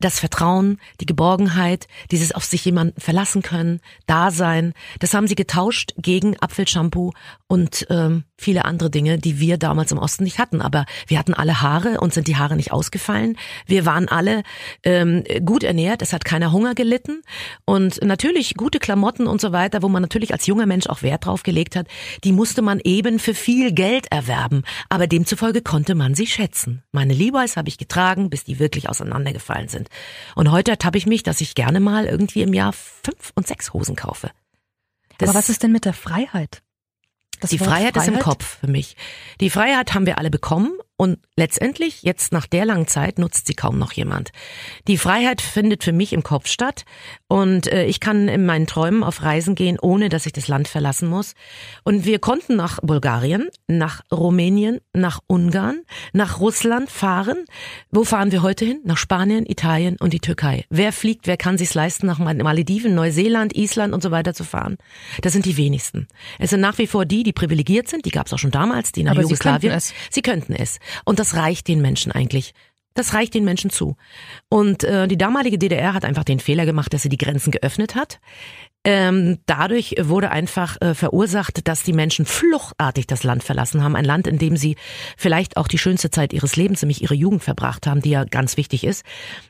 [0.01, 5.95] das Vertrauen, die Geborgenheit, dieses auf sich jemanden verlassen können, Dasein, das haben sie getauscht
[5.97, 7.13] gegen Apfelshampoo
[7.47, 10.61] und ähm, viele andere Dinge, die wir damals im Osten nicht hatten.
[10.61, 13.37] Aber wir hatten alle Haare und sind die Haare nicht ausgefallen.
[13.67, 14.43] Wir waren alle
[14.85, 17.23] ähm, gut ernährt, es hat keiner Hunger gelitten
[17.65, 21.27] und natürlich gute Klamotten und so weiter, wo man natürlich als junger Mensch auch Wert
[21.27, 21.87] drauf gelegt hat,
[22.25, 24.63] die musste man eben für viel Geld erwerben.
[24.89, 26.83] Aber demzufolge konnte man sie schätzen.
[26.93, 29.88] Meine Levi's habe ich getragen, bis die wirklich auseinandergefallen sind.
[30.35, 33.73] Und heute ertappe ich mich, dass ich gerne mal irgendwie im Jahr fünf und sechs
[33.73, 34.31] Hosen kaufe.
[35.19, 36.63] Das Aber was ist denn mit der Freiheit?
[37.41, 38.97] Das die Freiheit, Freiheit ist im Kopf für mich.
[39.41, 43.55] Die Freiheit haben wir alle bekommen und letztendlich, jetzt nach der langen Zeit, nutzt sie
[43.55, 44.33] kaum noch jemand.
[44.89, 46.85] Die Freiheit findet für mich im Kopf statt
[47.29, 50.67] und äh, ich kann in meinen Träumen auf Reisen gehen, ohne dass ich das Land
[50.67, 51.35] verlassen muss.
[51.85, 55.83] Und wir konnten nach Bulgarien, nach Rumänien, nach Ungarn,
[56.13, 57.45] nach Russland fahren.
[57.93, 58.81] Wo fahren wir heute hin?
[58.83, 60.65] Nach Spanien, Italien und die Türkei.
[60.69, 64.79] Wer fliegt, wer kann sich's leisten, nach Malediven, Neuseeland, Island und so weiter zu fahren?
[65.23, 66.09] Das sind die wenigsten.
[66.41, 69.05] Es sind nach wie vor die, die privilegiert sind, die gab's auch schon damals, die
[69.05, 69.61] nach Aber Jugoslawien.
[69.61, 69.95] Sie könnten es.
[70.11, 70.79] Sie könnten es.
[71.05, 72.55] Und das reicht den Menschen eigentlich.
[72.95, 73.97] Das reicht den Menschen zu.
[74.49, 77.95] Und äh, die damalige DDR hat einfach den Fehler gemacht, dass sie die Grenzen geöffnet
[77.95, 78.19] hat.
[78.85, 83.95] Ähm, dadurch wurde einfach äh, verursacht, dass die Menschen fluchtartig das Land verlassen haben.
[83.95, 84.77] Ein Land, in dem sie
[85.17, 88.57] vielleicht auch die schönste Zeit ihres Lebens, nämlich ihre Jugend verbracht haben, die ja ganz
[88.57, 89.05] wichtig ist,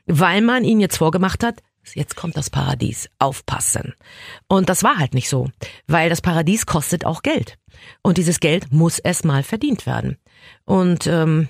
[0.06, 1.62] weil man ihnen jetzt vorgemacht hat,
[1.94, 3.94] jetzt kommt das Paradies, aufpassen.
[4.46, 5.48] Und das war halt nicht so,
[5.86, 7.58] weil das Paradies kostet auch Geld.
[8.02, 10.18] Und dieses Geld muss erstmal verdient werden.
[10.64, 11.48] Und ähm,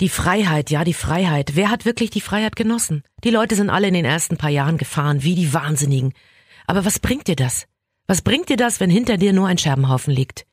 [0.00, 1.52] die Freiheit, ja, die Freiheit.
[1.54, 3.02] Wer hat wirklich die Freiheit genossen?
[3.24, 6.12] Die Leute sind alle in den ersten paar Jahren gefahren, wie die Wahnsinnigen.
[6.66, 7.66] Aber was bringt dir das?
[8.06, 10.46] Was bringt dir das, wenn hinter dir nur ein Scherbenhaufen liegt?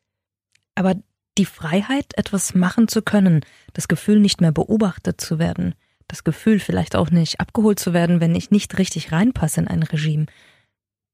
[0.75, 0.95] Aber
[1.37, 3.41] die Freiheit, etwas machen zu können,
[3.73, 5.75] das Gefühl, nicht mehr beobachtet zu werden,
[6.07, 9.83] das Gefühl, vielleicht auch nicht abgeholt zu werden, wenn ich nicht richtig reinpasse in ein
[9.83, 10.27] Regime,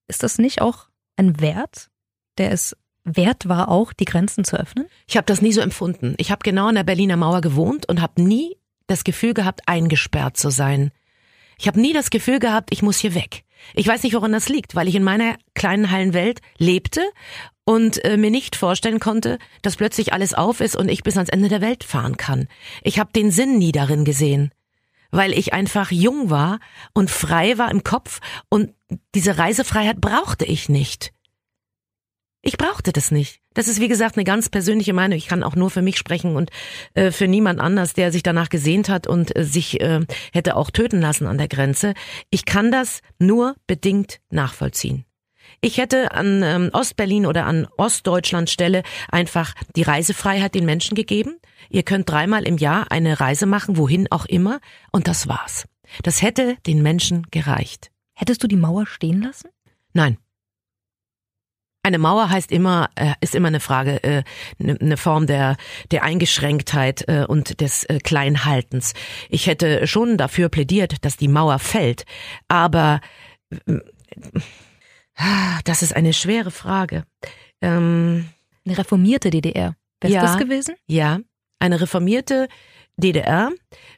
[0.07, 1.89] ist das nicht auch ein Wert,
[2.37, 2.75] der es
[3.15, 4.87] wert war, auch die Grenzen zu öffnen?
[5.07, 6.15] Ich habe das nie so empfunden.
[6.17, 10.37] Ich habe genau an der Berliner Mauer gewohnt und habe nie das Gefühl gehabt, eingesperrt
[10.37, 10.91] zu sein.
[11.57, 13.43] Ich habe nie das Gefühl gehabt, ich muss hier weg.
[13.73, 17.01] Ich weiß nicht, woran das liegt, weil ich in meiner kleinen heilen Welt lebte
[17.65, 21.29] und äh, mir nicht vorstellen konnte, dass plötzlich alles auf ist und ich bis ans
[21.29, 22.47] Ende der Welt fahren kann.
[22.81, 24.51] Ich habe den Sinn nie darin gesehen,
[25.11, 26.59] weil ich einfach jung war
[26.93, 28.73] und frei war im Kopf und
[29.13, 31.11] diese Reisefreiheit brauchte ich nicht.
[32.41, 33.41] Ich brauchte das nicht.
[33.53, 35.17] Das ist, wie gesagt, eine ganz persönliche Meinung.
[35.17, 36.49] Ich kann auch nur für mich sprechen und
[36.93, 39.99] äh, für niemand anders, der sich danach gesehnt hat und äh, sich äh,
[40.31, 41.93] hätte auch töten lassen an der Grenze.
[42.29, 45.03] Ich kann das nur bedingt nachvollziehen.
[45.61, 51.37] Ich hätte an ähm, Ostberlin oder an Ostdeutschland Stelle einfach die Reisefreiheit den Menschen gegeben.
[51.69, 54.59] Ihr könnt dreimal im Jahr eine Reise machen, wohin auch immer,
[54.91, 55.65] und das war's.
[56.03, 57.91] Das hätte den Menschen gereicht.
[58.13, 59.49] Hättest du die Mauer stehen lassen?
[59.91, 60.17] Nein.
[61.81, 64.23] Eine Mauer heißt immer, äh, ist immer eine Frage, äh,
[64.59, 65.55] eine ne Form der,
[65.91, 68.93] der Eingeschränktheit äh, und des Kleinhaltens.
[69.29, 72.05] Ich hätte schon dafür plädiert, dass die Mauer fällt,
[72.47, 72.99] aber
[75.63, 77.03] das ist eine schwere Frage.
[77.61, 78.29] Ähm,
[78.65, 79.75] eine reformierte DDR.
[80.01, 80.75] Wäre ja, das gewesen?
[80.87, 81.19] Ja,
[81.59, 82.47] eine reformierte
[82.99, 83.51] DDR,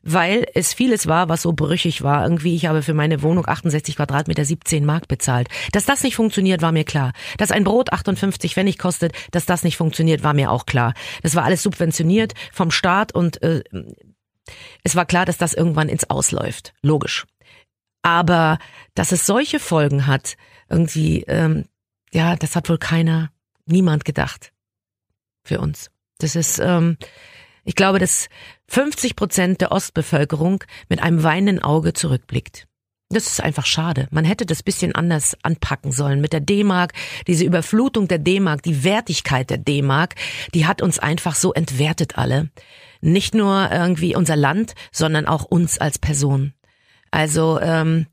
[0.03, 2.23] weil es vieles war, was so brüchig war.
[2.23, 5.47] Irgendwie, ich habe für meine Wohnung 68 Quadratmeter 17 Mark bezahlt.
[5.71, 7.13] Dass das nicht funktioniert, war mir klar.
[7.37, 10.93] Dass ein Brot 58 Pfennig kostet, dass das nicht funktioniert, war mir auch klar.
[11.23, 13.63] Das war alles subventioniert vom Staat und äh,
[14.83, 16.73] es war klar, dass das irgendwann ins Ausläuft.
[16.81, 17.25] Logisch.
[18.01, 18.57] Aber
[18.95, 20.35] dass es solche Folgen hat,
[20.69, 21.65] irgendwie, ähm,
[22.11, 23.31] ja, das hat wohl keiner,
[23.65, 24.51] niemand gedacht
[25.43, 25.91] für uns.
[26.17, 26.97] Das ist, ähm,
[27.63, 28.27] ich glaube, dass
[28.71, 32.67] 50 Prozent der Ostbevölkerung mit einem weinenden Auge zurückblickt.
[33.09, 34.07] Das ist einfach schade.
[34.11, 36.93] Man hätte das bisschen anders anpacken sollen mit der D-Mark.
[37.27, 40.15] Diese Überflutung der D-Mark, die Wertigkeit der D-Mark,
[40.53, 42.49] die hat uns einfach so entwertet alle.
[43.01, 46.53] Nicht nur irgendwie unser Land, sondern auch uns als Person.
[47.11, 48.07] Also ähm,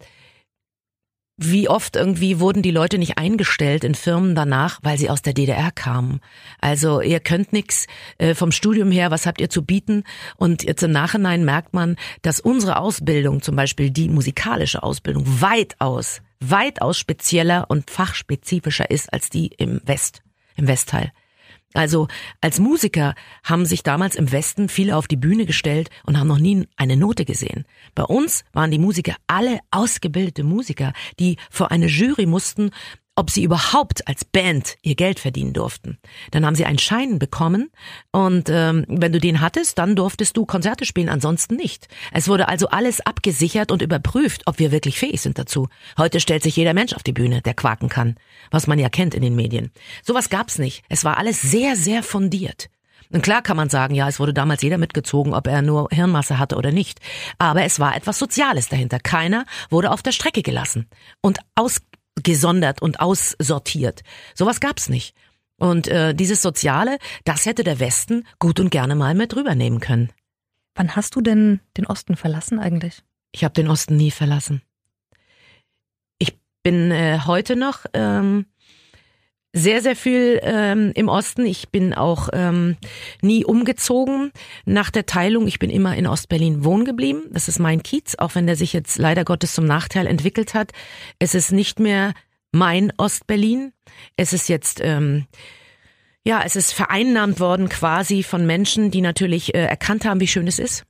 [1.39, 5.33] wie oft irgendwie wurden die Leute nicht eingestellt in Firmen danach, weil sie aus der
[5.33, 6.21] DDR kamen.
[6.61, 7.87] Also ihr könnt nix
[8.19, 10.03] äh, vom Studium her, was habt ihr zu bieten?
[10.37, 16.23] Und jetzt im Nachhinein merkt man, dass unsere Ausbildung, zum Beispiel die musikalische Ausbildung, weitaus,
[16.41, 20.23] weitaus spezieller und fachspezifischer ist als die im West,
[20.57, 21.13] im Westteil.
[21.75, 22.09] Also
[22.41, 26.39] als Musiker haben sich damals im Westen viele auf die Bühne gestellt und haben noch
[26.39, 27.65] nie eine Note gesehen.
[27.95, 32.71] Bei uns waren die Musiker alle ausgebildete Musiker, die vor eine Jury mussten
[33.19, 35.99] ob sie überhaupt als Band ihr Geld verdienen durften.
[36.31, 37.69] Dann haben sie einen Schein bekommen
[38.13, 41.89] und ähm, wenn du den hattest, dann durftest du Konzerte spielen, ansonsten nicht.
[42.13, 45.69] Es wurde also alles abgesichert und überprüft, ob wir wirklich fähig sind dazu.
[45.99, 48.15] Heute stellt sich jeder Mensch auf die Bühne, der quaken kann,
[48.53, 49.73] was man ja kennt in den Medien.
[50.05, 50.85] Sowas gab's nicht.
[50.89, 52.71] Es war alles sehr, sehr fundiert.
[53.11, 56.39] Und klar kann man sagen, ja, es wurde damals jeder mitgezogen, ob er nur Hirnmasse
[56.39, 57.01] hatte oder nicht.
[57.39, 59.01] Aber es war etwas Soziales dahinter.
[59.01, 60.89] Keiner wurde auf der Strecke gelassen
[61.21, 61.81] und aus
[62.23, 64.03] gesondert und aussortiert.
[64.35, 65.15] Sowas gab's nicht.
[65.59, 70.11] Und äh, dieses Soziale, das hätte der Westen gut und gerne mal mit rübernehmen können.
[70.75, 73.03] Wann hast du denn den Osten verlassen eigentlich?
[73.33, 74.63] Ich habe den Osten nie verlassen.
[76.19, 78.47] Ich bin äh, heute noch ähm,
[79.53, 81.47] sehr, sehr viel ähm, im Osten.
[81.47, 82.77] Ich bin auch ähm,
[83.23, 84.31] nie umgezogen
[84.67, 85.47] nach der Teilung.
[85.47, 87.23] Ich bin immer in Ostberlin wohnen geblieben.
[87.31, 90.73] Das ist mein Kiez, auch wenn der sich jetzt leider Gottes zum Nachteil entwickelt hat.
[91.19, 92.13] Es ist nicht mehr
[92.53, 93.73] mein Ostberlin.
[94.17, 95.27] Es ist jetzt ähm,
[96.25, 100.47] ja, es ist vereinnahmt worden quasi von Menschen, die natürlich äh, erkannt haben, wie schön
[100.47, 100.85] es ist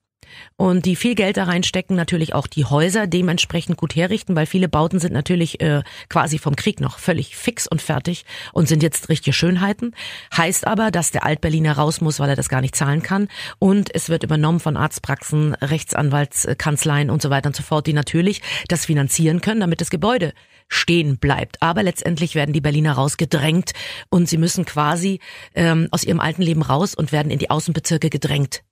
[0.57, 4.69] und die viel Geld da reinstecken, natürlich auch die Häuser dementsprechend gut herrichten, weil viele
[4.69, 9.09] Bauten sind natürlich äh, quasi vom Krieg noch völlig fix und fertig und sind jetzt
[9.09, 9.95] richtige Schönheiten.
[10.37, 13.95] Heißt aber, dass der Altberliner raus muss, weil er das gar nicht zahlen kann und
[13.95, 18.87] es wird übernommen von Arztpraxen, Rechtsanwaltskanzleien und so weiter und so fort, die natürlich das
[18.87, 20.33] finanzieren können, damit das Gebäude
[20.69, 21.62] stehen bleibt.
[21.62, 23.73] Aber letztendlich werden die Berliner rausgedrängt
[24.11, 25.21] und sie müssen quasi
[25.55, 28.62] ähm, aus ihrem alten Leben raus und werden in die Außenbezirke gedrängt.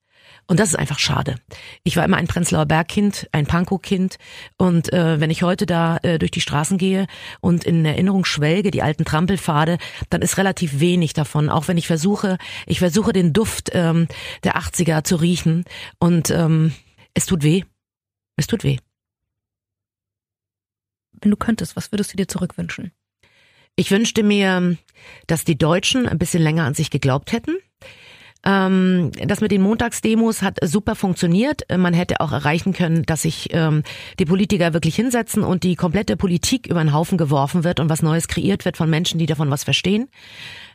[0.48, 1.36] Und das ist einfach schade.
[1.82, 4.16] Ich war immer ein Prenzlauer Bergkind, ein Pankow-Kind.
[4.56, 7.08] Und äh, wenn ich heute da äh, durch die Straßen gehe
[7.40, 9.78] und in Erinnerung schwelge, die alten Trampelpfade,
[10.08, 11.48] dann ist relativ wenig davon.
[11.48, 14.06] Auch wenn ich versuche, ich versuche den Duft ähm,
[14.44, 15.64] der 80er zu riechen.
[15.98, 16.72] Und ähm,
[17.14, 17.64] es tut weh.
[18.36, 18.78] Es tut weh.
[21.20, 22.92] Wenn du könntest, was würdest du dir zurückwünschen?
[23.74, 24.76] Ich wünschte mir,
[25.26, 27.56] dass die Deutschen ein bisschen länger an sich geglaubt hätten
[28.46, 31.62] ähm, das mit den Montagsdemos hat super funktioniert.
[31.76, 33.82] Man hätte auch erreichen können, dass sich ähm,
[34.20, 38.02] die Politiker wirklich hinsetzen und die komplette Politik über den Haufen geworfen wird und was
[38.02, 40.08] Neues kreiert wird von Menschen, die davon was verstehen.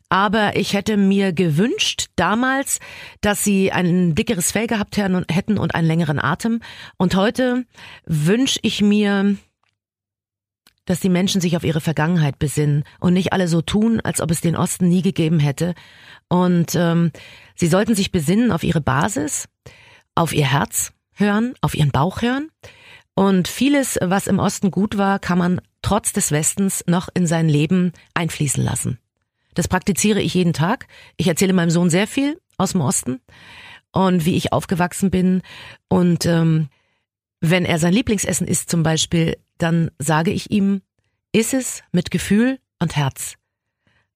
[0.10, 2.82] Aber ich hätte mir gewünscht damals,
[3.22, 6.60] dass sie ein dickeres Fell gehabt hätten und einen längeren Atem.
[6.98, 7.64] Und heute
[8.06, 9.38] wünsche ich mir,
[10.84, 14.32] dass die Menschen sich auf ihre Vergangenheit besinnen und nicht alle so tun, als ob
[14.32, 15.76] es den Osten nie gegeben hätte.
[16.28, 17.12] Und ähm,
[17.62, 19.48] Sie sollten sich besinnen auf ihre Basis,
[20.16, 22.50] auf ihr Herz hören, auf ihren Bauch hören.
[23.14, 27.48] Und vieles, was im Osten gut war, kann man trotz des Westens noch in sein
[27.48, 28.98] Leben einfließen lassen.
[29.54, 30.88] Das praktiziere ich jeden Tag.
[31.18, 33.22] Ich erzähle meinem Sohn sehr viel aus dem Osten
[33.92, 35.44] und wie ich aufgewachsen bin.
[35.88, 36.68] Und ähm,
[37.42, 40.82] wenn er sein Lieblingsessen isst zum Beispiel, dann sage ich ihm,
[41.32, 43.36] iss es mit Gefühl und Herz.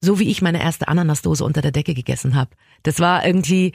[0.01, 2.51] So wie ich meine erste Ananasdose unter der Decke gegessen habe.
[2.83, 3.73] Das war irgendwie,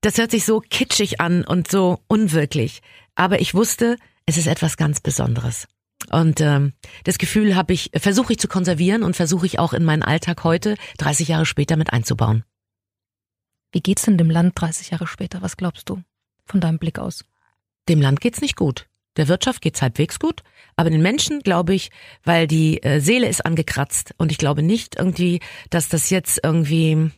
[0.00, 2.80] das hört sich so kitschig an und so unwirklich.
[3.14, 5.68] Aber ich wusste, es ist etwas ganz Besonderes.
[6.10, 6.72] Und ähm,
[7.04, 10.44] das Gefühl habe ich, versuche ich zu konservieren und versuche ich auch in meinen Alltag
[10.44, 12.44] heute, 30 Jahre später, mit einzubauen.
[13.72, 15.42] Wie geht's denn dem Land 30 Jahre später?
[15.42, 16.02] Was glaubst du
[16.46, 17.24] von deinem Blick aus?
[17.88, 18.87] Dem Land geht's nicht gut.
[19.18, 20.42] Der Wirtschaft geht's halbwegs gut,
[20.76, 21.90] aber den Menschen glaube ich,
[22.24, 27.10] weil die äh, Seele ist angekratzt und ich glaube nicht irgendwie, dass das jetzt irgendwie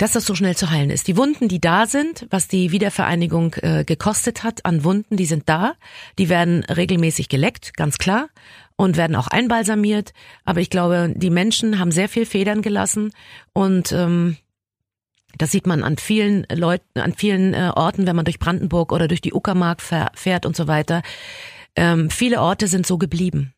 [0.00, 1.08] dass das so schnell zu heilen ist.
[1.08, 5.46] Die Wunden, die da sind, was die Wiedervereinigung äh, gekostet hat an Wunden, die sind
[5.46, 5.74] da.
[6.18, 8.30] Die werden regelmäßig geleckt, ganz klar,
[8.76, 10.14] und werden auch einbalsamiert.
[10.46, 13.12] Aber ich glaube, die Menschen haben sehr viel Federn gelassen
[13.52, 14.38] und ähm,
[15.36, 19.08] das sieht man an vielen Leuten, an vielen äh, Orten, wenn man durch Brandenburg oder
[19.08, 21.02] durch die Uckermark fährt und so weiter.
[21.76, 23.54] Ähm, viele Orte sind so geblieben.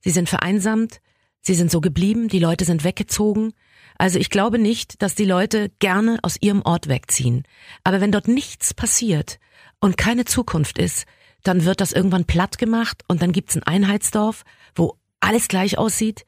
[0.00, 1.00] Sie sind vereinsamt,
[1.40, 3.52] sie sind so geblieben, die Leute sind weggezogen.
[3.96, 7.44] Also ich glaube nicht, dass die Leute gerne aus ihrem Ort wegziehen.
[7.84, 9.38] Aber wenn dort nichts passiert
[9.80, 11.06] und keine Zukunft ist,
[11.42, 16.24] dann wird das irgendwann platt gemacht und dann gibt's ein Einheitsdorf, wo alles gleich aussieht.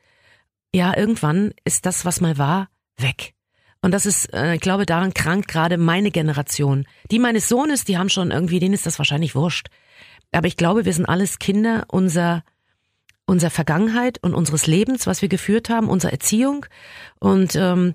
[0.75, 3.36] Ja, irgendwann ist das, was mal war, weg.
[3.87, 6.89] Und das ist, äh, ich glaube, daran krankt gerade meine Generation.
[7.13, 9.69] Die meines Sohnes, die haben schon irgendwie, denen ist das wahrscheinlich wurscht.
[10.33, 12.43] Aber ich glaube, wir sind alles Kinder unserer,
[13.27, 16.67] unserer Vergangenheit und unseres Lebens, was wir geführt haben, unserer Erziehung.
[17.21, 17.95] Und ähm,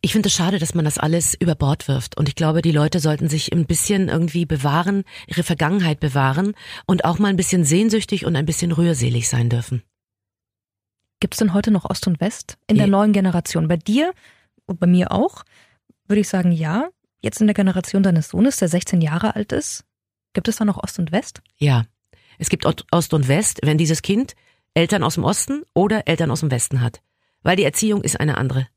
[0.00, 2.16] ich finde es schade, dass man das alles über Bord wirft.
[2.16, 6.54] Und ich glaube, die Leute sollten sich ein bisschen irgendwie bewahren, ihre Vergangenheit bewahren
[6.86, 9.82] und auch mal ein bisschen sehnsüchtig und ein bisschen rührselig sein dürfen.
[11.18, 13.66] Gibt es denn heute noch Ost und West in der neuen Generation?
[13.66, 14.12] Bei dir
[14.66, 15.44] und bei mir auch,
[16.06, 16.88] würde ich sagen, ja.
[17.22, 19.84] Jetzt in der Generation deines Sohnes, der 16 Jahre alt ist,
[20.34, 21.40] gibt es da noch Ost und West?
[21.56, 21.86] Ja,
[22.38, 24.34] es gibt Ost und West, wenn dieses Kind
[24.74, 27.00] Eltern aus dem Osten oder Eltern aus dem Westen hat.
[27.42, 28.68] Weil die Erziehung ist eine andere.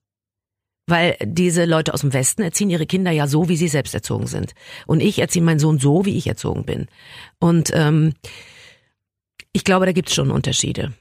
[0.88, 4.25] Weil diese Leute aus dem Westen erziehen ihre Kinder ja so, wie sie selbst erzogen
[4.25, 4.54] sind.
[4.88, 6.88] Und ich erziehe meinen Sohn so, wie ich erzogen bin.
[7.39, 8.13] Und ähm,
[9.52, 10.93] ich glaube, da gibt es schon Unterschiede.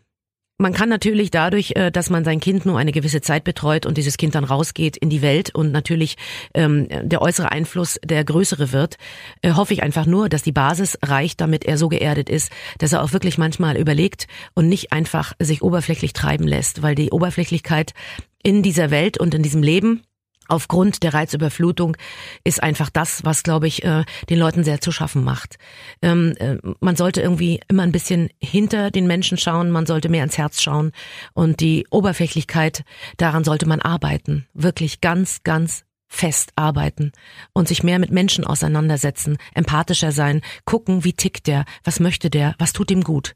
[0.61, 3.97] Man kann natürlich dadurch, äh, dass man sein Kind nur eine gewisse Zeit betreut und
[3.97, 6.17] dieses Kind dann rausgeht in die Welt und natürlich
[6.53, 8.97] ähm, der äußere Einfluss der größere wird,
[9.43, 12.93] äh, hoffe ich einfach nur, dass die Basis reicht, damit er so geerdet ist, dass
[12.93, 17.95] er auch wirklich manchmal überlegt und nicht einfach sich oberflächlich treiben lässt, weil die Oberflächlichkeit
[18.43, 20.03] in dieser Welt und in diesem Leben
[20.49, 21.97] aufgrund der Reizüberflutung
[22.45, 25.59] ist einfach das, was, glaube ich, äh, den Leuten sehr zu schaffen macht.
[26.03, 30.25] Ähm, äh, man sollte irgendwie immer ein bisschen hinter den Menschen schauen, man sollte mehr
[30.25, 30.93] ins Herz schauen
[31.35, 32.85] und die Oberflächlichkeit,
[33.17, 37.13] daran sollte man arbeiten, wirklich ganz, ganz fest arbeiten
[37.53, 42.55] und sich mehr mit Menschen auseinandersetzen, empathischer sein, gucken, wie tickt der, was möchte der,
[42.59, 43.35] was tut ihm gut.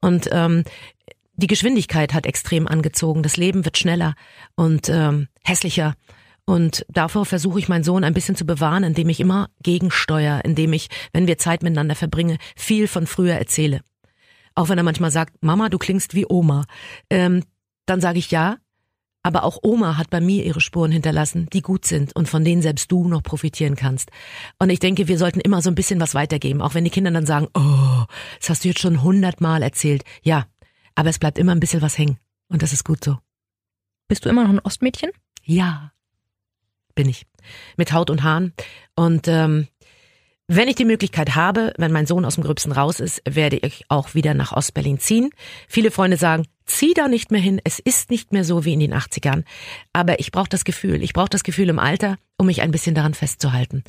[0.00, 0.64] Und ähm,
[1.36, 4.14] die Geschwindigkeit hat extrem angezogen, das Leben wird schneller
[4.54, 5.94] und ähm, hässlicher
[6.46, 10.72] und davor versuche ich meinen Sohn ein bisschen zu bewahren, indem ich immer gegensteuere, indem
[10.72, 13.80] ich, wenn wir Zeit miteinander verbringe, viel von früher erzähle.
[14.54, 16.66] Auch wenn er manchmal sagt, Mama, du klingst wie Oma.
[17.08, 17.42] Ähm,
[17.86, 18.58] dann sage ich ja,
[19.22, 22.60] aber auch Oma hat bei mir ihre Spuren hinterlassen, die gut sind und von denen
[22.60, 24.10] selbst du noch profitieren kannst.
[24.58, 27.10] Und ich denke, wir sollten immer so ein bisschen was weitergeben, auch wenn die Kinder
[27.10, 28.04] dann sagen, oh,
[28.38, 30.04] das hast du jetzt schon hundertmal erzählt.
[30.22, 30.46] Ja,
[30.94, 32.18] aber es bleibt immer ein bisschen was hängen.
[32.48, 33.16] Und das ist gut so.
[34.08, 35.10] Bist du immer noch ein Ostmädchen?
[35.42, 35.93] Ja
[36.94, 37.26] bin ich.
[37.76, 38.52] Mit Haut und Haaren.
[38.94, 39.68] Und ähm,
[40.46, 43.86] wenn ich die Möglichkeit habe, wenn mein Sohn aus dem Gröbsten raus ist, werde ich
[43.88, 45.30] auch wieder nach Ostberlin ziehen.
[45.68, 48.80] Viele Freunde sagen, zieh da nicht mehr hin, es ist nicht mehr so wie in
[48.80, 49.44] den 80ern.
[49.94, 52.94] Aber ich brauche das Gefühl, ich brauche das Gefühl im Alter, um mich ein bisschen
[52.94, 53.84] daran festzuhalten.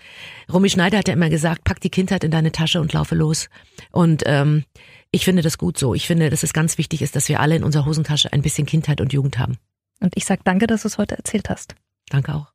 [0.51, 3.49] Romy Schneider hat ja immer gesagt, pack die Kindheit in deine Tasche und laufe los.
[3.91, 4.63] Und ähm,
[5.11, 5.93] ich finde das gut so.
[5.93, 8.65] Ich finde, dass es ganz wichtig ist, dass wir alle in unserer Hosentasche ein bisschen
[8.65, 9.57] Kindheit und Jugend haben.
[9.99, 11.75] Und ich sag danke, dass du es heute erzählt hast.
[12.09, 12.54] Danke auch.